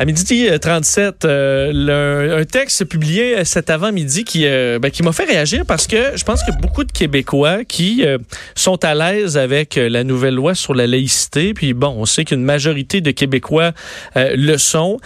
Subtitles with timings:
[0.00, 5.24] À midi 37, euh, un texte publié cet avant-midi qui, euh, ben, qui m'a fait
[5.24, 8.16] réagir parce que je pense que beaucoup de Québécois qui euh,
[8.54, 12.44] sont à l'aise avec la nouvelle loi sur la laïcité, puis bon, on sait qu'une
[12.44, 13.72] majorité de Québécois
[14.14, 15.00] le sont,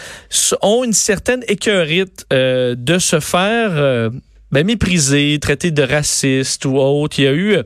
[0.61, 4.11] ont une certaine écœurite de se faire
[4.53, 7.19] ben, méprisé, traité de raciste ou autre.
[7.19, 7.63] Il y a eu, euh,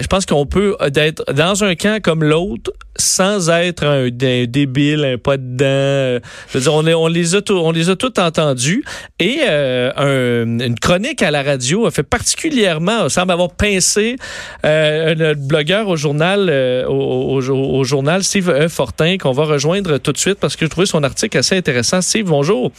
[0.00, 5.18] je pense qu'on peut être dans un camp comme l'autre sans être un, débile, un
[5.18, 6.20] pas dedans.
[6.48, 8.84] Je veux dire, on, on les a tout, on les a tous entendus.
[9.18, 14.16] Et euh, une chronique à la radio a fait particulièrement, on semble avoir pincé
[14.64, 18.68] euh, le blogueur au journal, euh, au, au, journal Steve e.
[18.68, 22.00] Fortin qu'on va rejoindre tout de suite parce que je trouvais son article assez intéressant.
[22.00, 22.72] Steve, bonjour.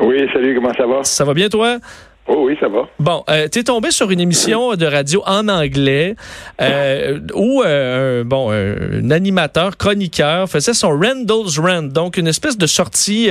[0.00, 1.04] Oui, salut, comment ça va?
[1.04, 1.78] Ça va bien toi?
[2.26, 2.88] Oh oui, ça va.
[2.98, 6.16] Bon, euh, tu es tombé sur une émission de radio en anglais
[6.60, 12.66] euh, où euh, bon, un animateur, chroniqueur faisait son Randall's Rand, donc une espèce de
[12.66, 13.28] sortie,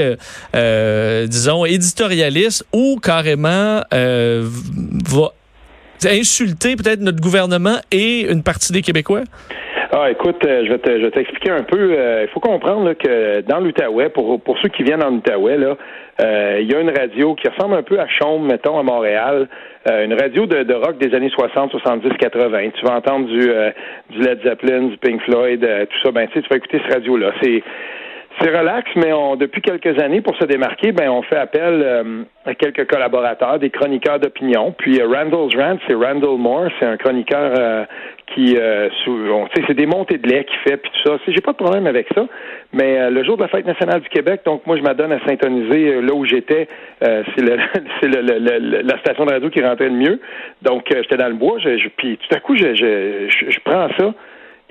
[0.54, 5.34] disons, éditorialiste où carrément va
[6.06, 9.24] insulter peut-être notre gouvernement et une partie des Québécois?
[9.96, 11.96] Ah, écoute, je vais, te, je vais t'expliquer un peu.
[12.24, 15.78] Il faut comprendre que dans l'Outaouais, pour, pour ceux qui viennent en Outaouais, là,
[16.20, 19.48] euh, il y a une radio qui ressemble un peu à Chaume, mettons, à Montréal.
[19.88, 22.70] Euh, une radio de, de, rock des années 60, 70, 80.
[22.72, 23.70] Tu vas entendre du, euh,
[24.10, 26.12] du Led Zeppelin, du Pink Floyd, tout ça.
[26.12, 27.32] Ben, tu vas écouter cette radio-là.
[27.44, 27.62] C'est
[28.40, 32.56] c'est relax, mais on, depuis quelques années, pour se démarquer, ben on fait appel à
[32.56, 34.74] quelques collaborateurs, des chroniqueurs d'opinion.
[34.78, 37.88] Puis Randall's Rant, c'est Randall Moore, c'est un chroniqueur
[38.34, 38.90] qui, euh,
[39.68, 41.18] c'est des montées de lait qu'il fait, puis tout ça.
[41.28, 42.26] J'ai pas de problème avec ça.
[42.72, 45.20] Mais euh, le jour de la fête nationale du Québec, donc moi je m'adonne à
[45.28, 46.68] syntoniser euh, là où j'étais.
[47.04, 47.44] Euh, c'est
[48.04, 50.20] le, le, la station de radio qui rentrait le mieux.
[50.62, 51.58] Donc j'étais dans le bois.
[51.60, 54.14] Je, puis tout à coup, je, je, je, prends ça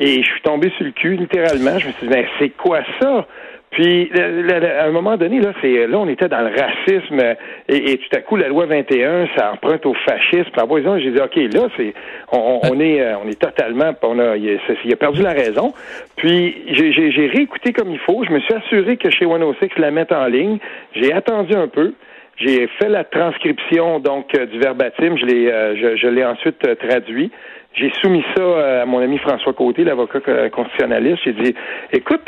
[0.02, 1.78] et je suis tombé sur le cul littéralement.
[1.78, 3.26] Je me suis dit, ben, c'est quoi ça?
[3.70, 7.36] Puis, à un moment donné, là, c'est là, on était dans le racisme
[7.68, 10.50] et, tout à coup, la loi 21, ça emprunte au fascisme.
[10.98, 11.94] J'ai dit, ok, là, c'est,
[12.32, 14.58] on, est, euh, on est totalement, on a, il,
[14.92, 15.72] a perdu la raison.
[16.16, 18.24] Puis, j'ai réécouté comme il faut.
[18.24, 20.58] Je me suis assuré que chez 106 la mettent en ligne.
[20.94, 21.94] J'ai attendu un peu.
[22.36, 25.16] J'ai fait la transcription donc euh, du verbatim.
[25.16, 27.30] Je l'ai, euh, je l'ai ensuite traduit.
[27.74, 31.22] J'ai soumis ça euh, à mon ami François Côté, l'avocat constitutionnaliste.
[31.24, 31.54] J'ai dit,
[31.92, 32.20] écoute,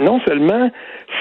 [0.00, 0.70] non seulement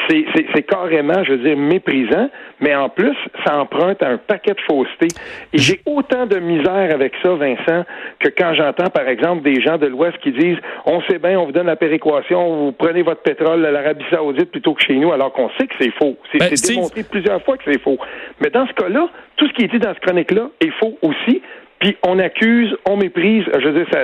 [0.09, 2.29] c'est carrément, je veux dire, méprisant,
[2.59, 3.15] mais en plus,
[3.45, 5.07] ça emprunte un paquet de fausseté.
[5.53, 7.85] Et j'ai autant de misère avec ça, Vincent,
[8.19, 11.45] que quand j'entends, par exemple, des gens de l'Ouest qui disent, on sait bien, on
[11.45, 15.11] vous donne la péréquation, vous prenez votre pétrole à l'Arabie Saoudite plutôt que chez nous,
[15.11, 16.17] alors qu'on sait que c'est faux.
[16.31, 17.97] C'est ben, démontré plusieurs fois que c'est faux.
[18.41, 21.41] Mais dans ce cas-là, tout ce qui est dit dans ce chronique-là est faux aussi.
[21.79, 23.43] Puis on accuse, on méprise.
[23.53, 23.99] Je veux dire, ça,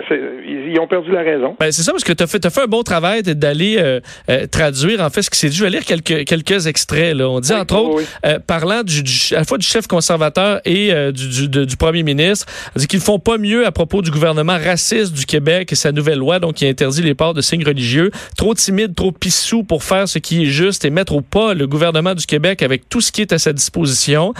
[0.45, 1.55] ils ont perdu la raison.
[1.59, 3.99] Ben, c'est ça, parce que tu as fait, as fait un bon travail d'aller euh,
[4.29, 5.57] euh, traduire en fait ce qui s'est dit.
[5.57, 7.15] Je vais lire quelques, quelques extraits.
[7.15, 7.27] Là.
[7.27, 9.01] On dit, entre autres, euh, parlant du,
[9.31, 12.45] à la fois du chef conservateur et du, du, premier ministre,
[12.75, 15.91] on dit qu'ils font pas mieux à propos du gouvernement raciste du Québec et sa
[15.91, 18.11] nouvelle loi donc qui interdit les ports de signes religieux.
[18.37, 21.65] Trop timide, trop pissou pour faire ce qui est juste et mettre au pas le
[21.65, 24.33] gouvernement du Québec avec tout ce qui est à sa disposition.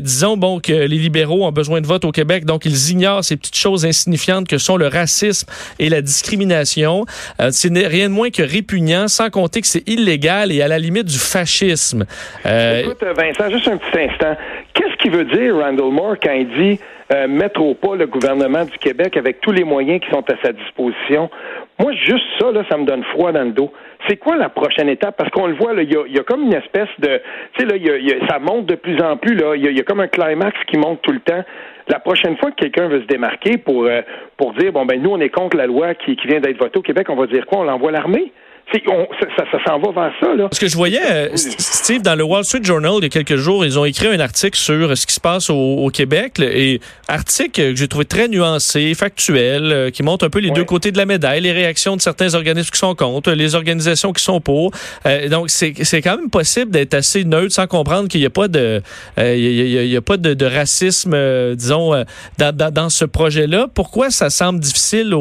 [0.00, 3.36] disons, bon, que les libéraux ont besoin de vote au Québec, donc ils ignorent ces
[3.36, 5.48] petites choses insignifiantes que sont le racisme
[5.78, 7.04] et la discrimination.
[7.40, 10.78] Euh, c'est rien de moins que répugnant, sans compter que c'est illégal et à la
[10.78, 12.04] limite du fascisme.
[12.46, 12.80] Euh...
[12.82, 14.36] Écoute, Vincent, juste un petit instant.
[14.74, 16.80] Qu'est-ce qu'il veut dire, Randall Moore, quand il dit
[17.14, 20.34] euh, mettre au pas le gouvernement du Québec avec tous les moyens qui sont à
[20.42, 21.30] sa disposition?
[21.78, 23.72] Moi, juste ça, là, ça me donne froid dans le dos.
[24.08, 25.16] C'est quoi la prochaine étape?
[25.16, 27.20] Parce qu'on le voit, il y a, comme une espèce de...
[27.56, 29.38] Tu sais, là, ça monte de plus en plus.
[29.56, 31.42] Il y, a comme un climax qui monte tout le temps.
[31.88, 34.02] La prochaine fois que quelqu'un veut se démarquer pour, euh,
[34.36, 36.78] pour dire, bon, ben nous, on est contre la loi qui, qui vient d'être votée
[36.78, 37.60] au Québec, on va dire quoi?
[37.60, 38.32] On l'envoie l'armée?
[38.72, 40.34] Ça, ça, s'en va vers ça.
[40.34, 40.48] Là.
[40.48, 43.36] Parce que je voyais, euh, Steve, dans le Wall Street Journal, il y a quelques
[43.36, 46.40] jours, ils ont écrit un article sur ce qui se passe au, Québec.
[46.40, 50.64] Et article que j'ai trouvé très nuancé, factuel, euh, qui montre un peu les deux
[50.64, 54.22] côtés de la médaille, les réactions de certains organismes qui sont contre, les organisations qui
[54.22, 54.72] sont pour.
[55.06, 58.48] Euh, donc, c'est quand même possible d'être assez neutre sans comprendre qu'il n'y a pas
[58.48, 58.82] de,
[59.18, 61.16] il y a, pas de, racisme,
[61.54, 61.92] disons,
[62.38, 63.68] dans, dans, ce projet-là.
[63.72, 65.14] Pourquoi ça semble difficile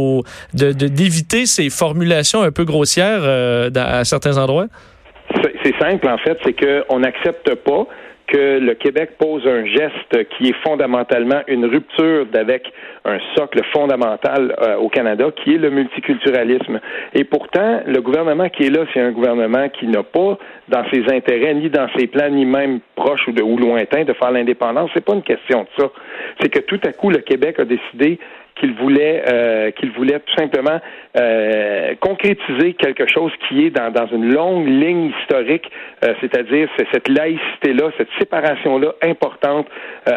[0.54, 3.33] d'éviter de, ces formulations un peu grossières?
[3.34, 4.68] Euh, à certains endroits?
[5.64, 7.88] C'est simple, en fait, c'est qu'on n'accepte pas
[8.28, 12.72] que le Québec pose un geste qui est fondamentalement une rupture d'avec
[13.06, 16.80] un socle fondamental euh, au Canada, qui est le multiculturalisme.
[17.14, 20.38] Et pourtant, le gouvernement qui est là, c'est un gouvernement qui n'a pas
[20.70, 24.14] dans ses intérêts, ni dans ses plans, ni même proche ou, de, ou lointain, de
[24.14, 24.90] faire l'indépendance.
[24.94, 25.90] C'est pas une question de ça.
[26.42, 28.20] C'est que tout à coup, le Québec a décidé
[28.56, 30.80] qu'il voulait euh, qu'il voulait tout simplement
[31.18, 35.70] euh, concrétiser quelque chose qui est dans, dans une longue ligne historique,
[36.04, 39.68] euh, c'est-à-dire c'est cette laïcité-là, cette séparation-là importante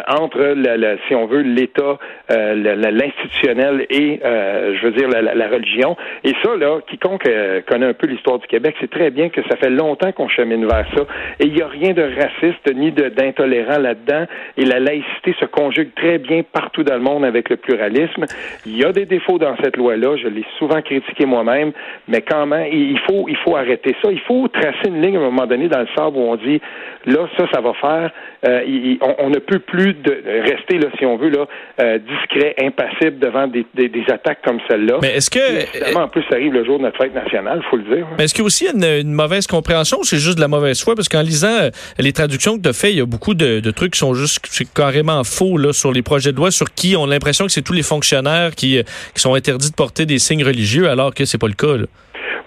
[0.07, 1.97] entre, le, si on veut, l'État,
[2.29, 5.95] l'institutionnel et, je veux dire, la, religion.
[6.25, 7.27] Et ça, là, quiconque
[7.67, 10.67] connaît un peu l'histoire du Québec, c'est très bien que ça fait longtemps qu'on chemine
[10.67, 11.03] vers ça.
[11.39, 14.25] Et il n'y a rien de raciste ni d'intolérant là-dedans.
[14.57, 18.25] Et la laïcité se conjugue très bien partout dans le monde avec le pluralisme.
[18.65, 21.71] Il y a des défauts dans cette loi-là, je l'ai souvent critiqué moi-même,
[22.07, 24.11] mais quand même, il faut, il faut arrêter ça.
[24.11, 26.61] Il faut tracer une ligne à un moment donné dans le sable où on dit,
[27.05, 28.11] là, ça, ça va faire.
[28.47, 31.45] Euh, on, ne peut plus de rester, là, si on veut, là,
[31.81, 33.65] euh, discret, impassible devant des,
[34.11, 34.99] attaques comme celle-là.
[35.01, 35.75] Mais est-ce que...
[35.75, 38.07] Évidemment, en plus, ça arrive le jour de notre fête nationale, il faut le dire.
[38.17, 40.47] Mais est-ce qu'il y a aussi une, une mauvaise compréhension ou c'est juste de la
[40.47, 40.95] mauvaise foi?
[40.95, 41.69] Parce qu'en lisant euh,
[41.99, 44.13] les traductions que tu as fait, il y a beaucoup de, de trucs qui sont
[44.13, 44.39] juste
[44.73, 47.61] carrément faux là, sur les projets de loi sur qui on a l'impression que c'est
[47.61, 48.16] tous les fonctionnaires
[48.55, 48.81] qui,
[49.13, 51.85] qui sont interdits de porter des signes religieux alors que c'est pas le cas.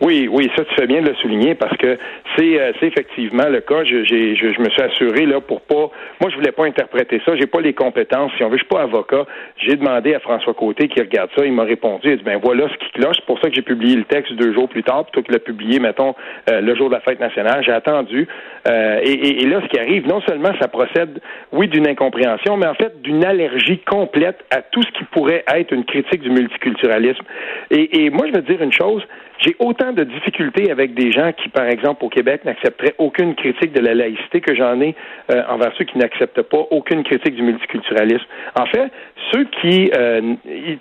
[0.00, 1.98] Oui, oui, ça tu fais bien de le souligner parce que
[2.34, 3.84] c'est euh, effectivement le cas.
[3.84, 5.90] Je, je, je, me suis assuré là pour pas.
[6.20, 7.36] Moi, je voulais pas interpréter ça.
[7.36, 8.32] J'ai pas les compétences.
[8.38, 9.26] Si on veut, je suis pas avocat.
[9.58, 11.44] J'ai demandé à François Côté qui regarde ça.
[11.44, 12.08] Il m'a répondu.
[12.10, 13.16] Il dit ben voilà ce qui cloche.
[13.16, 15.34] C'est pour ça que j'ai publié le texte deux jours plus tard plutôt que de
[15.34, 16.14] le publier, mettons,
[16.50, 17.62] euh, le jour de la fête nationale.
[17.62, 18.26] J'ai attendu.
[18.68, 21.20] Euh, et, et, là, ce qui arrive, non seulement ça procède,
[21.52, 25.72] oui, d'une incompréhension, mais en fait d'une allergie complète à tout ce qui pourrait être
[25.72, 27.24] une critique du multiculturalisme.
[27.70, 29.02] Et, et moi, je veux dire une chose.
[29.38, 33.72] J'ai autant de difficultés avec des gens qui, par exemple, au Québec, n'accepteraient aucune critique
[33.72, 34.94] de la laïcité que j'en ai
[35.30, 38.24] euh, envers ceux qui n'acceptent pas aucune critique du multiculturalisme.
[38.58, 38.90] En fait,
[39.32, 40.34] ceux qui, euh,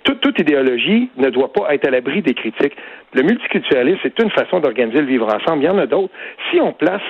[0.04, 2.74] toute, idéologie ne doit pas être à l'abri des critiques.
[3.12, 5.64] Le multiculturalisme, c'est une façon d'organiser le vivre ensemble.
[5.64, 6.12] Il y en a d'autres.
[6.50, 7.02] Si on place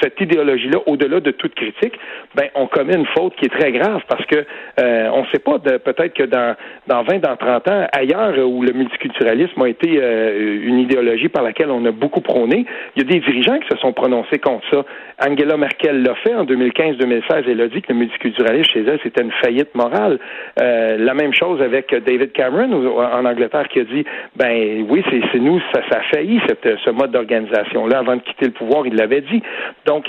[0.00, 1.98] cette idéologie-là au-delà de toute critique,
[2.36, 4.36] ben on commet une faute qui est très grave parce que
[4.80, 6.54] euh, on ne sait pas peut-être que dans,
[6.86, 11.70] dans 20, dans 30 ans, ailleurs où le multiculturalisme a été une idéologie par laquelle
[11.70, 12.66] on a beaucoup prôné.
[12.96, 14.84] Il y a des dirigeants qui se sont prononcés contre ça.
[15.26, 17.44] Angela Merkel l'a fait en 2015-2016.
[17.48, 20.18] Elle a dit que le multiculturalisme chez elle, c'était une faillite morale.
[20.60, 24.04] Euh, la même chose avec David Cameron en Angleterre qui a dit,
[24.36, 26.40] ben oui, c'est nous, ça, ça a failli
[26.84, 28.86] ce mode d'organisation-là avant de quitter le pouvoir.
[28.86, 29.42] Il l'avait dit.
[29.86, 30.06] Donc,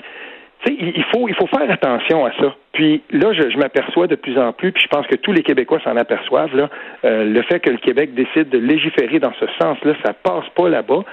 [0.68, 2.56] il faut, il faut faire attention à ça.
[2.74, 5.80] Puis là, je, m'aperçois de plus en plus, puis je pense que tous les Québécois
[5.84, 6.70] s'en aperçoivent, là,
[7.06, 10.70] euh, le fait que le Québec décide de légiférer dans ce sens-là, ça passe pas
[10.70, 11.04] là-bas.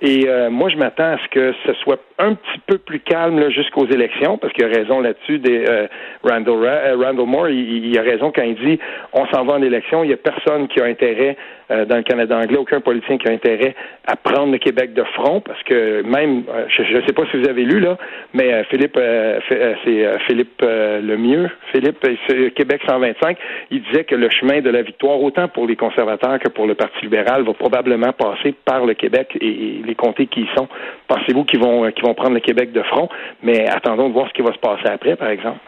[0.00, 3.50] Et euh, moi, je m'attends à ce que ce soit un petit peu plus calme
[3.50, 5.38] jusqu'aux élections, parce qu'il a raison là-dessus.
[5.38, 5.86] Des, euh,
[6.22, 8.78] Randall, euh, Randall, Moore, il, a raison quand il dit
[9.12, 10.04] on s'en va en élection.
[10.04, 11.36] Il n'y a personne qui a intérêt
[11.70, 13.74] dans le Canada anglais, aucun politicien qui a intérêt
[14.06, 17.48] à prendre le Québec de front, parce que même, je ne sais pas si vous
[17.48, 17.96] avez lu là,
[18.34, 19.00] mais Philippe,
[19.48, 22.06] c'est Philippe Lemieux, Philippe
[22.54, 23.38] Québec 125,
[23.70, 26.74] il disait que le chemin de la victoire, autant pour les conservateurs que pour le
[26.74, 30.68] Parti libéral, va probablement passer par le Québec et les comtés qui y sont.
[31.08, 33.08] Pensez-vous qu'ils vont, vont prendre le Québec de front?
[33.42, 35.58] Mais attendons de voir ce qui va se passer après, par exemple.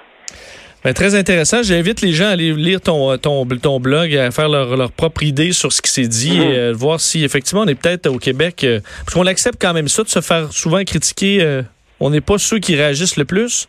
[0.85, 1.65] Ben, très intéressant.
[1.65, 5.25] J'invite les gens à aller lire ton, ton, ton blog, à faire leur, leur propre
[5.25, 6.53] idée sur ce qui s'est dit mm-hmm.
[6.53, 8.63] et euh, voir si effectivement on est peut-être au Québec.
[8.63, 11.39] Euh, parce qu'on accepte quand même ça de se faire souvent critiquer.
[11.43, 11.63] Euh,
[11.99, 13.69] on n'est pas ceux qui réagissent le plus.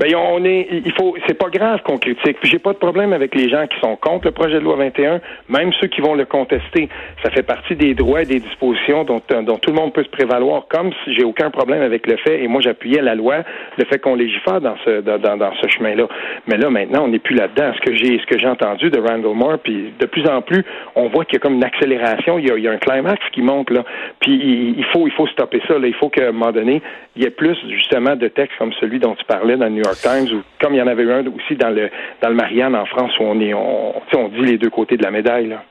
[0.00, 2.38] Ben, on est, il faut, c'est pas grave qu'on critique.
[2.40, 4.76] Puis j'ai pas de problème avec les gens qui sont contre le projet de loi
[4.76, 5.20] 21,
[5.50, 6.88] même ceux qui vont le contester.
[7.22, 10.08] Ça fait partie des droits et des dispositions dont, dont tout le monde peut se
[10.08, 10.68] prévaloir.
[10.70, 13.44] Comme si j'ai aucun problème avec le fait, et moi j'appuyais la loi,
[13.76, 16.08] le fait qu'on légifère dans ce, dans, ce chemin-là.
[16.46, 17.72] Mais là, maintenant, on n'est plus là-dedans.
[17.74, 20.64] Ce que j'ai, ce que j'ai entendu de Randall Moore, puis de plus en plus,
[20.94, 22.38] on voit qu'il y a comme une accélération.
[22.38, 23.84] Il y a, un climax qui monte là.
[24.20, 24.32] Puis
[24.78, 25.78] il, faut, il faut stopper ça.
[25.78, 25.88] Là.
[25.88, 26.80] Il faut qu'à un moment donné,
[27.16, 29.89] il y ait plus justement de textes comme celui dont tu parlais dans New York
[29.96, 31.90] Times, ou comme il y en avait eu un aussi dans le
[32.22, 35.02] dans le Marianne en France, où on est on, on dit les deux côtés de
[35.02, 35.48] la médaille.
[35.48, 35.62] Là.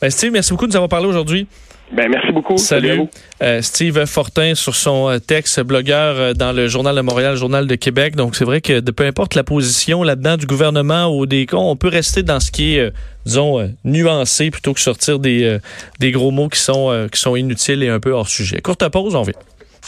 [0.00, 1.46] Ben Steve, merci beaucoup de nous avoir parlé aujourd'hui.
[1.92, 2.56] Ben, merci beaucoup.
[2.56, 3.02] Salut.
[3.42, 7.38] Euh, Steve Fortin sur son euh, texte, blogueur euh, dans le Journal de Montréal, le
[7.38, 8.16] Journal de Québec.
[8.16, 11.70] Donc, c'est vrai que de peu importe la position là-dedans du gouvernement ou des cons,
[11.70, 12.90] on peut rester dans ce qui est,
[13.26, 15.58] disons, nuancé plutôt que sortir des,
[16.00, 18.60] des gros mots qui sont, qui sont inutiles et un peu hors sujet.
[18.60, 19.34] Courte pause, on vient.